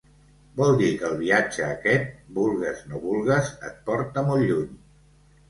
Vol 0.59 0.71
dir 0.77 0.87
que 1.01 1.05
el 1.09 1.19
viatge 1.19 1.65
aquest, 1.65 2.15
vulgues 2.39 2.81
no 2.93 3.03
vulgues, 3.05 3.53
et 3.71 3.79
porta 3.93 4.27
molt 4.33 4.49
lluny. 4.51 4.69